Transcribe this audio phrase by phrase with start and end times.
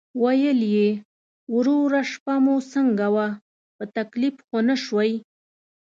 [0.23, 0.89] ویل یې:
[1.55, 3.27] "وروره شپه مو څنګه وه،
[3.75, 5.11] په تکلیف خو نه شوئ؟"